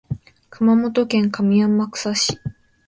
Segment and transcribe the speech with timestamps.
[0.49, 2.39] 熊本県上天草市